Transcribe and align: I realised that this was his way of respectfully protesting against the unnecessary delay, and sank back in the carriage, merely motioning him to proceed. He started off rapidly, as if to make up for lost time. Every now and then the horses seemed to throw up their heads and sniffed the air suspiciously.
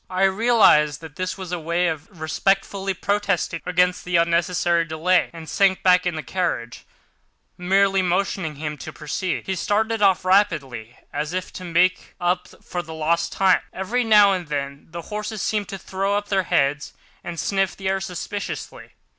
I 0.09 0.23
realised 0.23 0.99
that 1.01 1.15
this 1.15 1.37
was 1.37 1.51
his 1.51 1.59
way 1.59 1.87
of 1.87 2.19
respectfully 2.19 2.95
protesting 2.95 3.61
against 3.67 4.03
the 4.03 4.15
unnecessary 4.15 4.83
delay, 4.83 5.29
and 5.31 5.47
sank 5.47 5.83
back 5.83 6.07
in 6.07 6.15
the 6.15 6.23
carriage, 6.23 6.85
merely 7.55 8.01
motioning 8.01 8.55
him 8.55 8.79
to 8.79 8.91
proceed. 8.91 9.45
He 9.45 9.53
started 9.53 10.01
off 10.01 10.25
rapidly, 10.25 10.97
as 11.13 11.33
if 11.33 11.53
to 11.53 11.63
make 11.63 12.15
up 12.19 12.47
for 12.63 12.81
lost 12.81 13.31
time. 13.31 13.61
Every 13.71 14.03
now 14.03 14.33
and 14.33 14.47
then 14.47 14.87
the 14.89 15.03
horses 15.03 15.43
seemed 15.43 15.69
to 15.69 15.77
throw 15.77 16.17
up 16.17 16.29
their 16.29 16.45
heads 16.49 16.93
and 17.23 17.39
sniffed 17.39 17.77
the 17.77 17.87
air 17.89 18.01
suspiciously. 18.01 18.93